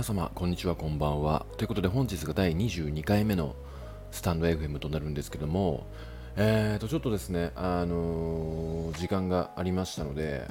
[0.00, 1.44] 皆様こんにちはこんばんは。
[1.58, 3.54] ということで本日が第22回目の
[4.10, 5.86] スタンド FM となるんですけども
[6.36, 10.48] えーとちょっとですねあのー時間がありましたので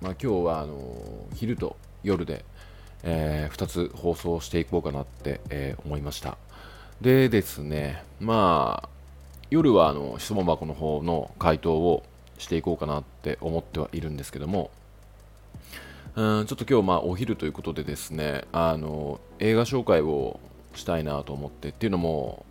[0.00, 2.44] まあ今日はあのー昼と夜で、
[3.02, 6.38] え2つ放送していこうかなって、え思いました。
[7.00, 8.88] でですねまあ
[9.50, 12.04] 夜はあの質問箱の方の回答を
[12.38, 14.70] していこうかなって思ってはいるんですけども
[16.14, 20.40] うんちょっと今日まあお昼ということでですねあの映画紹介を
[20.74, 22.44] したいなと思ってっていうのも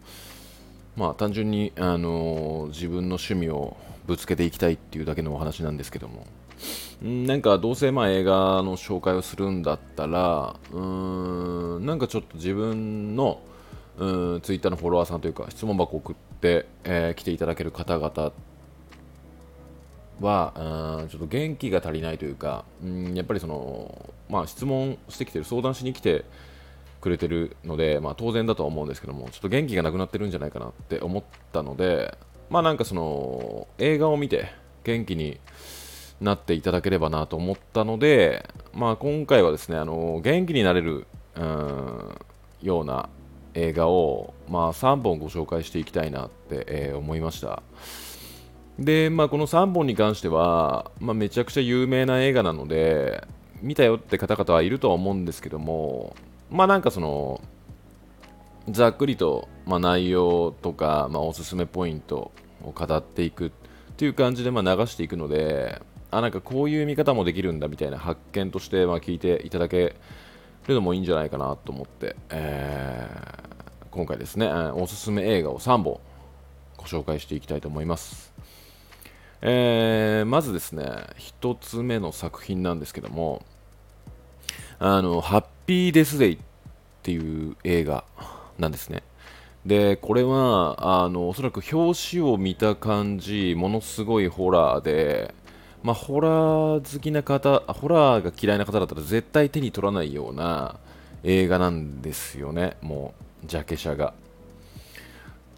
[0.95, 6.25] まあ単純にあの自分の趣味をぶつけていきたいっていうだけのお話なんですけども。
[7.03, 13.41] んなんかどうせまあ映画の紹介をするんだったらうーんなんかちょっと自分の
[13.97, 18.31] うんツイッターのフォロワーさんというか質問箱を送って、えー来ていただける方々
[20.21, 20.53] は
[21.01, 26.25] うんちょっと元気が足りないというかうんやっぱりその、まあ、質問してきてる相談しに来て
[27.01, 32.17] くれてるので、まあ、当然だとは思うんですけどもちょっと元気がなくなってるんじゃないかなって思ったので
[32.49, 34.51] まあなんかその映画を見て
[34.83, 35.39] 元気に
[36.21, 42.19] なっていただければなと思ったので、まあ、今回はですねあの元気になれるうん
[42.61, 43.09] ような
[43.53, 47.63] 映画を、まあ、3本ご紹介していきたいなって、えー思いました。
[48.83, 53.27] で、まあ、この3本に関しては、まあ、めちゃくちゃ有名な映画なので、
[53.61, 56.15] 見たよって方々はいるとは思うんですけども、
[56.49, 57.41] まあなんかその、
[58.69, 62.31] ざっくりと、まあ、内容とか、まあ、おすすめポイント
[62.63, 63.51] を語っていくっ
[63.97, 69.95] ていう感じでまあ流していくので、あ、なんかこういう見方もできるんだみたいな発見としてまあ聞いていただけ
[70.67, 73.51] るのもいいんじゃないかなと思って、えー
[73.91, 75.99] 今回ですね、おすすめ映画を3本
[76.77, 78.30] ご紹介していきたいと思います。
[79.41, 80.85] えーまずですね、
[81.17, 83.43] 1つ目の作品なんですけども、
[84.79, 86.37] あの、ハッピーデスデイっ
[87.01, 88.03] ていう映画
[88.59, 89.03] なんですね。
[89.65, 95.33] で、これは、あの、おそらく表紙を見た感じ、ものすごいホラーで、
[95.83, 100.79] まあ、ホラー好きな方、ホラーが嫌いな方だったら絶対手に取らないような
[101.23, 104.13] 映画なんですよね、もう、ジャケ写が。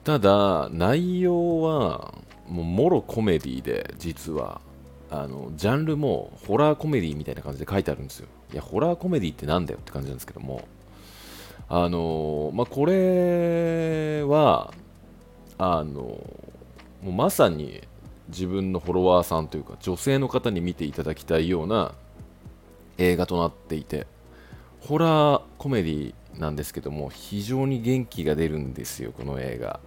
[0.06, 2.14] ただ、内容は、
[2.48, 4.62] もう、もろコメディで、実は。
[5.10, 8.28] あの、ジャンルも、ホラーコメディみたいな感じで書いてあるんですよ。
[8.52, 10.68] いや、ホラーコメディってなんだよって感じなんですけども。
[11.70, 14.74] あの、まあ、これは、
[15.58, 16.20] あの、も
[17.06, 17.82] うまさに
[18.30, 21.94] 自分のフォロワーさんというか、女性の方に見ていただきたいような
[22.98, 24.08] 映画となっていて、
[24.82, 29.80] ホラーコメディなんですけども、非常に元気が出るんですよ、この映画。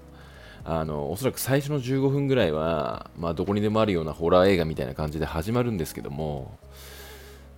[0.69, 6.59] あのおそらく最初の15分ぐらいは、まあ、どこにでもあるようなホラー映画みたいな感じで始まるんですけども、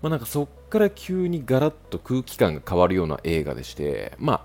[0.03, 4.45] まあ、なんかそっから急にガラッと空気感が変わるような映画でして、ま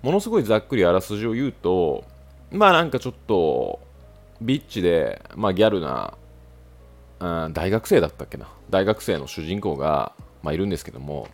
[0.00, 2.04] ものすごいざっくりあらすじを言うと、
[2.50, 3.80] まあなんかちょっと
[4.40, 6.14] ビッチで、まあ、ギャルな、
[7.20, 8.48] うん大学生だったっけな？
[8.70, 10.12] 大学生の主人公が、
[10.42, 11.28] まあ、いるんですけども、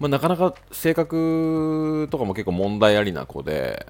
[0.00, 3.86] まあ、なかなか性格とかも結構問題ありな子で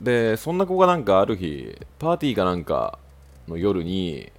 [0.00, 2.98] でそんな子がなんかある日パーティーかなんか
[3.46, 4.32] の夜に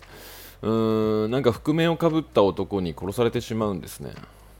[0.61, 4.11] うーんなんか覆面をかぶった男に殺されてしまうんですね。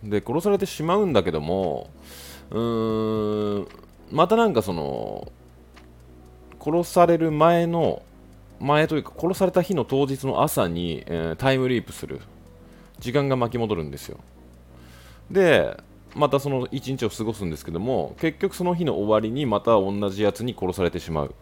[0.03, 1.89] で殺されてしまうんだけども
[2.51, 3.67] うーん
[4.12, 5.31] またなんかその
[6.63, 8.03] 殺される前の
[8.59, 12.22] 前というか殺された日の当日の朝に、えータイムリープする。
[13.00, 14.19] 時間が巻き戻るんですよ。
[15.31, 15.75] で
[16.16, 21.36] またその一日を過ごすんですけども結局その日の終わりにまた同じやつに殺されてしまう。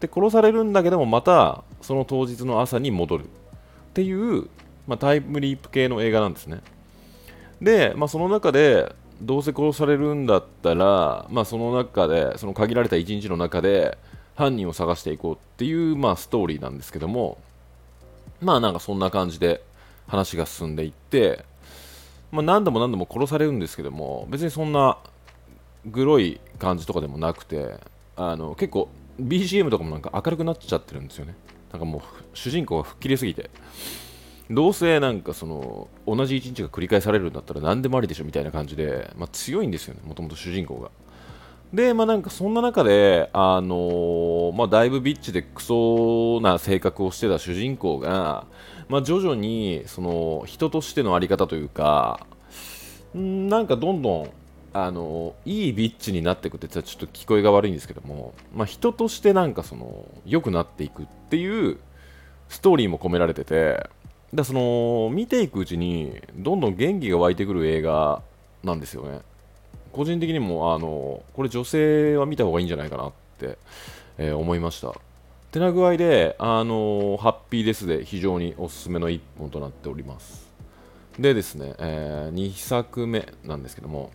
[0.00, 3.24] で殺されるんだけどもまたその当日の朝に戻る。
[3.24, 3.28] っ
[3.94, 4.48] ていう、
[4.88, 6.62] まあ、タイムリープ系の映画なんですね。
[7.62, 8.92] で、まあ、その中で
[9.22, 13.96] どうせ殺されるんだったら、まあ、その中でその限られた一日の中で
[14.34, 17.38] 犯人を探していこうっていう、まあ、ストーリーなんですけども
[18.40, 19.62] まあなんかそんな感じで
[20.08, 21.44] 話が進んでいって、
[22.34, 24.98] まあ、何度も何度も殺されるんですけども別にそんな
[25.86, 27.78] グロい感じとかでもなくて
[28.16, 28.88] あの結構
[29.20, 31.36] BGM とかもなんか明るくなっちゃってるんですよね。
[31.70, 32.02] なんかもう
[32.34, 33.50] 主人公が吹っ切れすぎて。
[34.50, 40.90] どうせなんかその同じ一日が繰り返されるんだったら何でもありでしょみたいな感じで、まあ、強いんですよねもともと主人公が。
[41.74, 48.46] でまあなんかそんな中であのーまあだいぶビッチでクソな性格をしてた主人公が
[48.88, 52.24] まあ徐々にその人としてのあり方というか
[53.18, 54.30] んなんかどんどん
[54.72, 61.78] あのいいビッチになっていくってちょっと聞こえが悪いんですけども、まあ、人としてなんかその良くなっていくっていう
[62.48, 63.88] ストーリーも込められてて
[64.32, 68.22] だその見ていくうちにどんどん元気が湧いてくる映画
[68.62, 69.20] なんですよね。
[69.94, 73.58] 個人的にもあのこれ女性は見た方がいいんじゃないかなって、
[74.18, 74.92] えー、思いました。
[75.52, 80.52] てな具合で、あのハッピーですで非常におすすめの一本となっております。
[81.18, 84.10] でですね、えー、2作目なんですけども、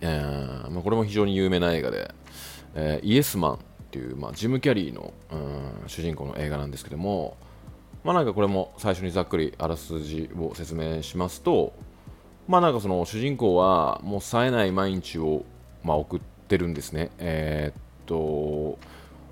[0.00, 2.14] えーまあ、これも非常に有名な映画で、
[2.76, 3.58] え、イエスマンっ
[3.90, 7.36] ていう、まあ、ジム・キャリーの、うん、主人公の映画なんですけども、
[8.04, 11.72] まあなんかこれも最初にざっくりあらすじを説明しますと、
[12.48, 15.44] まあなんかその主人公はもう冴えない毎日を、
[15.82, 17.10] まあ、送ってるんですね。
[17.18, 18.78] えー、っと、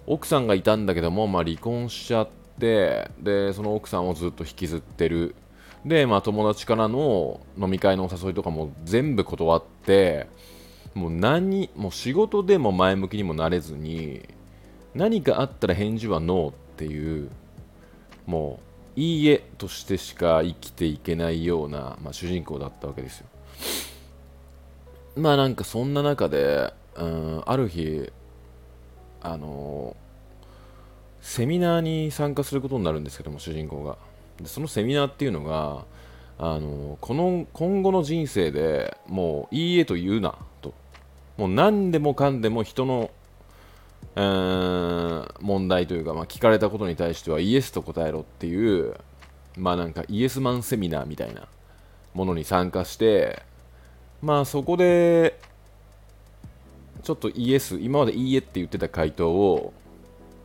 [0.06, 2.28] 奥さんがいたんだけども、まあ、離婚しちゃっ
[2.58, 5.34] て、で、その奥さんをずっと引きずってる。
[5.84, 10.28] で、まあ友達からの飲み会のお誘いとかも全部断って、
[10.94, 14.22] もう何、もう仕事でも前向きにもなれずに、
[14.94, 17.30] 何かあったら返事はノーっていう、
[18.26, 23.26] もういいえとしてしか生きていけないような、まあ、主人公だったわけですよ。
[25.16, 28.12] まあなんかそんな中で、うん、ある日
[29.20, 29.96] あの
[31.20, 33.96] セミナーに参加することになるんですけども主人公が。
[34.40, 35.84] でそのセミナーっていうのが
[36.38, 40.74] あのこの今後の人生でもういいえと言うなと。
[41.36, 43.10] もう何でもかんでも人の
[44.16, 48.94] えー、問題というか、まあ、聞かれたことに対してはイエスと答えろっていう、
[49.56, 51.48] まあなんかイエスマンセミナーみたいな
[52.12, 53.42] ものに参加して、
[54.22, 55.38] まあそこで、
[57.02, 59.72] ちょっとイエス、今までいいえって言ってた回答を、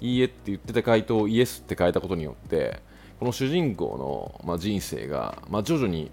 [0.01, 2.81] いいえって言ってた回答をイエスって変えたことによって、
[3.19, 6.09] この主人公の、まあ、人生が、まあ、徐々に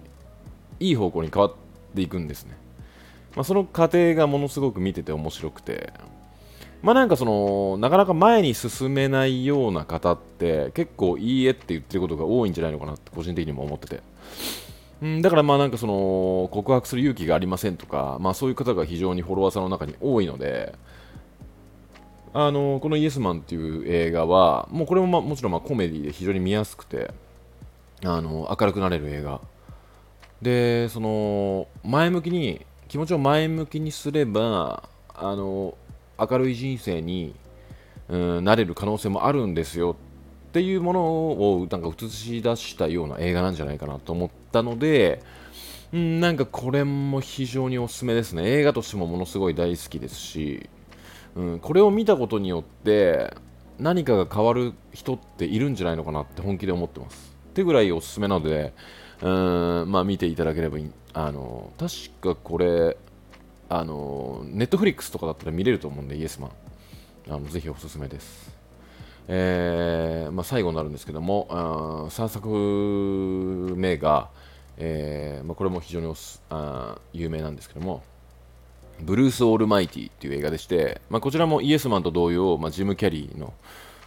[0.81, 1.55] いい方向に変わっ
[1.95, 2.57] ていくんですね。
[3.35, 5.93] まあ、その過程がものすごく見てて面白くて、
[6.83, 14.03] まあなんかそのなかなか前に進めないような方って結構いいえって言ってることが多いんじゃないのかなって個人的にも思ってて。
[15.03, 20.75] うん、だからまあなんかその告白する勇気がありませんとか、まあそういう方が非常にフォロワーさんの中に多いので、
[22.33, 27.13] あのこのイエスマンっていう映画は、もうこれもまあもちろんまコメディで非常に見やすくて、
[28.05, 29.41] あの明るくなれる映画。
[30.41, 35.77] で、その前向きに、気持ちを前向きにすれば、あの
[36.19, 37.35] 明るい人生に、
[38.09, 39.97] うん、なれる可能性もあるんですよ。
[40.49, 45.23] っていうものをなんか映し出したような映画なんじゃないかなと思ったので、
[45.93, 48.45] うん、なんかこれも非常におすすめですね。
[48.45, 50.69] 映画としてもものすごい大好きですし、
[51.35, 53.35] うん、これを見たことによって
[53.79, 57.35] 何かが変わる人っているんじゃないのかなって本気で思ってます。
[57.51, 58.73] ってぐらいおすすめなので、
[59.21, 60.91] うんまあ、見ていただければいい。
[61.13, 62.97] あの確かこれ
[63.69, 66.51] あのネットフリックスとかだったら見れると思うんで、イエスマン。
[67.29, 68.55] あのぜひおすすめです。
[69.29, 74.29] えーまあ、最後になるんですけども、あ3作目が、
[74.77, 76.15] えーまあ、これも非常に
[76.51, 78.03] あ有名なんですけども、
[79.01, 83.53] ブルース・オールマイティっていう映画でして、まあ、こちらもイエスマンと同様、ま、ジム・キャリーの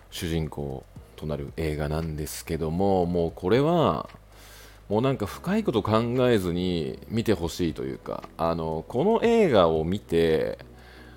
[0.09, 0.83] 主人公
[1.15, 4.09] となる映画なんですけども、もうこれは、
[4.89, 10.57] もうなんか深いこと考えずに見てほしいというかあのこの映画を見て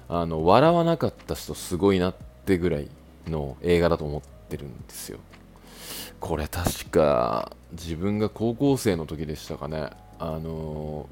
[0.09, 2.15] あの笑わなかった人すごいなっ
[2.45, 2.89] てぐらい
[3.27, 5.19] の映画だと思ってるんですよ。
[6.21, 9.89] これ確か自分が高校生の時でしたかね。
[10.19, 11.09] あの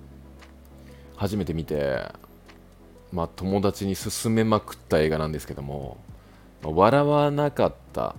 [1.17, 2.05] 初めて見て
[3.11, 5.97] まあ友達に勧めまくった映画なんですけども
[6.63, 8.15] 笑わなかった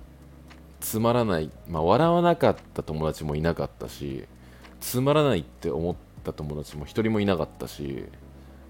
[0.81, 4.25] つまらない、まあ、笑わなかった友達もいなかったし
[4.81, 8.05] つまらないって思った友達も一人もいなかったし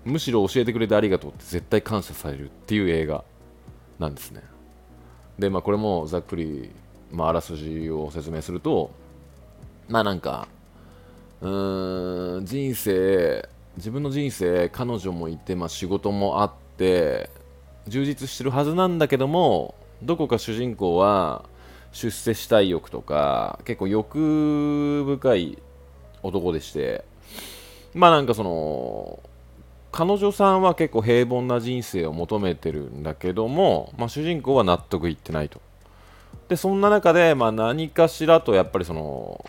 [0.05, 3.23] むしろ教えてくれてありがとうって絶対感謝されるっていう映画
[3.97, 4.41] なんですね。
[5.39, 6.71] でまあこれもざっくり、
[7.11, 8.91] まあ、あらすじを説明すると
[9.87, 10.47] まあなんか
[11.39, 17.29] うーん人生自分の人生彼女もいて、まあ、仕事もあって
[17.87, 21.45] 充実してるはずなんだけどもどこか主人公は
[21.91, 25.57] 出世したい欲とか結構欲深い
[26.23, 27.03] 男でして
[27.93, 29.19] まあなんかその
[29.91, 35.61] 彼女さんは結構平凡な人生を求めてるんだけども、まあ、主人公は納得いってないと。
[36.47, 39.45] でそんな中で、まあ、何かしらとやっぱりその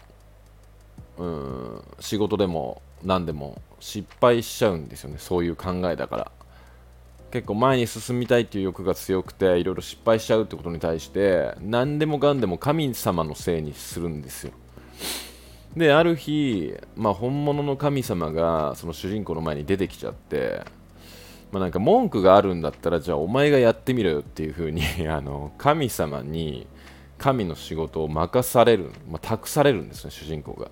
[1.19, 5.17] うん仕事でも何でも失敗しちゃうんですよね。
[5.19, 6.33] そういう考えだから。
[7.33, 14.53] 結構前に進みたいっていう欲が強くていろいろ失敗しちゃうってことに対して何でもかんでも神様のせいにするんですよ。
[15.75, 20.63] である日、まあ、本物の神様がその主人公の前に出てきちゃって、
[21.51, 26.67] まあ、なんか文句があるんだったらじゃあお前がやってみろよっていう風に あの神様に
[27.17, 30.71] 神の仕事を任される、まあ、託されるんですね主人公が。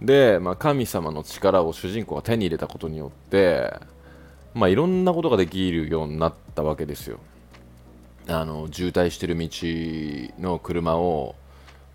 [0.00, 3.74] で、まあ、神様の力を主人公が手に入れたことによって
[4.58, 7.20] まあいろんなことができるようになったわけですよ。
[8.26, 9.48] あの渋滞してる道
[10.38, 11.34] の車を、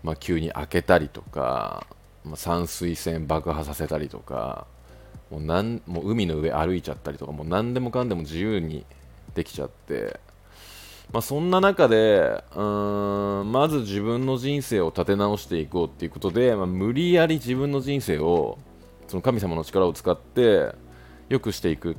[0.02, 1.86] まあ、急に開けたりとか、
[2.24, 4.66] まあ、散水栓爆破させたりとか
[5.30, 8.84] もうなんもう海の上歩いちゃったりとかもう何でもかんでも自由に
[9.36, 10.18] できちゃって
[11.12, 18.58] まあ、そんな中でうんまず自分の人生を立て直していこうっていうことで、まあ、無理やり自分の人生を
[19.06, 20.74] その神様の力を使って
[21.28, 21.96] 良くしていくっ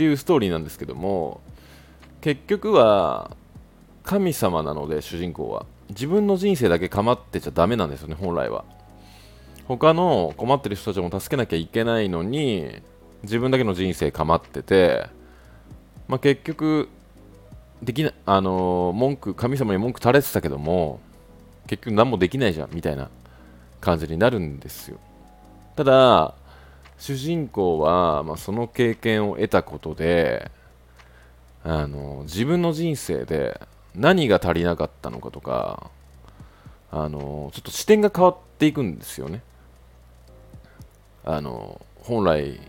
[0.00, 1.42] っていうストーリーなんですけども
[2.22, 3.36] 結局は
[4.02, 5.66] 神様なので主人公は。
[5.90, 8.64] 自分の人生だけ構ってちゃダメなんですよね本来は。
[9.66, 12.80] 他の困ってる人たちも助けなきゃいけないのに
[13.24, 15.06] 自分だけの人生構ってて、
[16.08, 16.88] まあ、結局
[17.82, 21.00] できなあの文句神様に文句垂れてたけども
[21.66, 23.10] 結局何もできないじゃんみたいな
[23.82, 24.98] 感じになるんですよ。
[25.76, 26.34] ただ
[27.00, 30.50] 主人公は、まあ、その経験を得たことで
[31.64, 33.58] あの自分の人生で
[33.94, 35.90] 何が足りなかったのかとか
[36.92, 39.42] あのちょっと視点が変わっていくんですよね
[41.24, 42.60] あの本来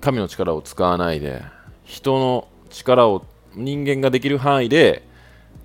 [0.00, 1.42] 神の力を使わないで
[1.84, 3.26] 人の力を
[3.56, 5.02] 人間ができる範囲で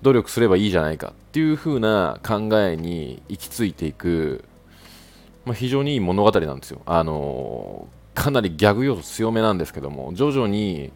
[0.02, 4.44] 努力すればいいじゃないかっていう風な考えに行き着いていく、
[5.44, 6.80] まあ、非常にいい物語なんですよ。
[6.86, 10.92] あのかなりギャグ要素強めなんですけども徐々に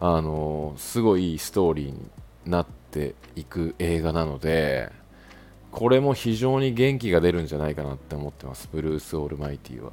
[0.00, 2.10] あのすごいいいストーリーに
[2.46, 4.90] なっていく映画なので
[5.70, 9.92] これも非常に元気が出るんじゃないかなって思ってますブルース・オールマイティは。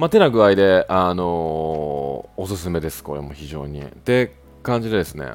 [0.00, 3.82] まあ、てな具合で、あのおすすめです、これも非常に。
[3.82, 5.26] って感じでですね、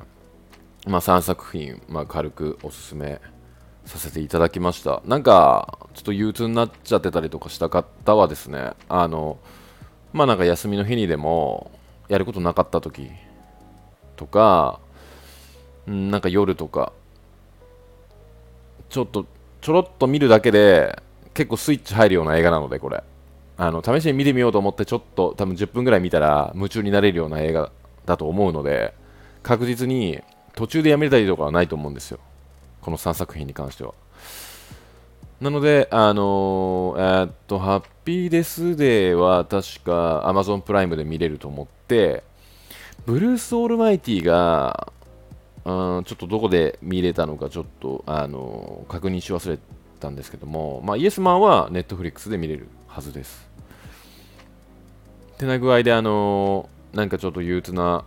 [0.87, 3.21] まあ、3作品、まあ、軽くおすすめ
[3.85, 5.01] させていただきました。
[5.05, 9.37] なんか、ちょっと憂鬱になっちゃってたりとかした方はですね、あの、
[10.13, 11.71] まあなんか休みの日にでも、
[12.07, 13.09] やることなかった時
[14.15, 14.79] とか、
[15.87, 16.93] なんか夜とか、
[18.89, 19.25] ちょっと、
[19.61, 21.01] ちょろっと見るだけで、
[21.33, 23.03] 結構スイッチ入るような映画なので、これ。
[23.57, 27.71] あの試しに見てみようと思ってちょっと多分10分ぐらい見たら夢中になれるような映画
[28.05, 28.93] だと思うので
[29.43, 30.21] 確実に
[30.55, 32.19] 途中でやめたりとかはないと思うんですよ
[32.85, 33.95] この3作品に関しては
[35.41, 42.23] なのであのーえーっとハッピーデスデーは確か Amazon プライムで見れると思って
[43.07, 44.91] ブルース・オールマイティが
[45.65, 49.57] うんちょっとどこで見れたのかちょっと、あのー確認し忘れ
[49.99, 53.49] たんですけども、まあ、イエスマンは Netflix で見れるはずです。
[55.39, 58.05] てな具合で、あのーなんかちょっと憂鬱な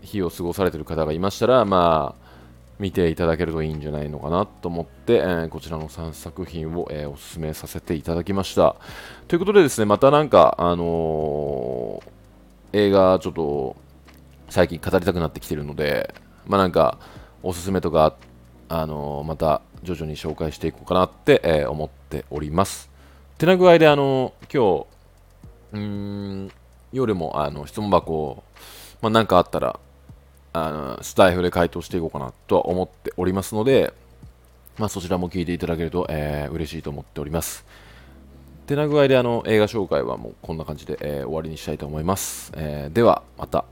[0.00, 2.21] 日を過ごされてる方がいましたら、まあ、
[2.82, 8.74] 見ていただけるといいんじゃないのかなと思って、えーこちらの3作品を、えーおすすめさせていただきました。
[9.28, 12.10] ということでですね、またなんか、あのー
[12.74, 13.76] 映画ちょっと
[14.48, 16.12] 最近語りたくなってきてるので、
[16.48, 16.98] まあなんか、
[17.44, 18.16] おすすめとか、
[18.68, 22.90] あのーまた徐々に紹介していこうかなって、え思っております。
[23.38, 24.86] てな具合で、あの今
[25.72, 26.50] 日、うん、
[26.92, 28.42] 夜もあの質問箱を、
[29.00, 29.78] まあ、かあったら、
[30.52, 33.92] あのスタイフで回答していこうかなとは思っておりますので、
[34.78, 37.64] まあ、そちらも聞いていただけると、えー嬉しいと思っております。
[38.66, 42.52] てな具合であの映画紹介はもうこんな感じで、えー終わりにしたいと思います。
[42.54, 43.71] えーではまた。